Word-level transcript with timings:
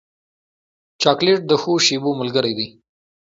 چاکلېټ 1.01 1.39
د 1.47 1.51
ښو 1.61 1.73
شېبو 1.85 2.11
ملګری 2.21 2.53
دی. 2.59 2.67